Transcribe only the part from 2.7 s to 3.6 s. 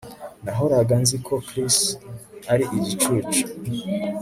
igicucu